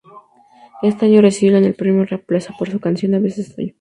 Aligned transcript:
Ese 0.81 1.05
año 1.05 1.21
recibieron 1.21 1.63
el 1.63 1.75
premio 1.75 2.03
Rap 2.05 2.21
Plaza 2.25 2.55
por 2.57 2.71
su 2.71 2.79
canción 2.79 3.13
A 3.13 3.19
veces 3.19 3.49
sueño. 3.53 3.69